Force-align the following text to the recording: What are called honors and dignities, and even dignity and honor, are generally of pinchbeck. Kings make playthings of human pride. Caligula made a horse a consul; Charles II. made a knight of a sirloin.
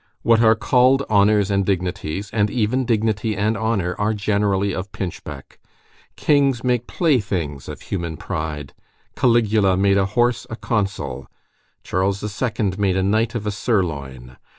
What 0.23 0.41
are 0.41 0.55
called 0.55 1.03
honors 1.11 1.51
and 1.51 1.63
dignities, 1.63 2.31
and 2.33 2.49
even 2.49 2.85
dignity 2.85 3.37
and 3.37 3.55
honor, 3.55 3.95
are 3.99 4.15
generally 4.15 4.73
of 4.73 4.91
pinchbeck. 4.91 5.59
Kings 6.15 6.63
make 6.63 6.87
playthings 6.87 7.69
of 7.69 7.81
human 7.81 8.17
pride. 8.17 8.73
Caligula 9.15 9.77
made 9.77 9.99
a 9.99 10.05
horse 10.07 10.47
a 10.49 10.55
consul; 10.55 11.27
Charles 11.83 12.23
II. 12.41 12.73
made 12.79 12.97
a 12.97 13.03
knight 13.03 13.35
of 13.35 13.45
a 13.45 13.51
sirloin. 13.51 14.37